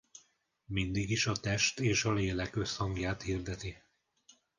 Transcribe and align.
Mindig 0.65 1.11
is 1.11 1.25
a 1.27 1.35
test 1.35 1.79
és 1.79 2.03
a 2.05 2.13
lélek 2.13 2.55
összhangját 2.55 3.21
hirdeti. 3.21 3.77